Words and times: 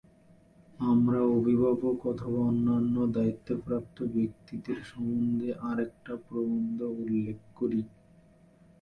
আমরা 0.83 1.19
অভিভাবক 1.31 1.97
অথবা 2.05 2.39
অন্যান্য 2.45 2.95
দায়িত্বপ্রাপ্ত 3.13 3.97
ব্যক্তিদের 4.15 4.77
সম্বন্ধে 4.85 5.49
আরেকটা 5.69 6.13
প্রবন্ধ 6.25 6.79
উল্লেখ 7.01 7.37
করি। 7.55 7.81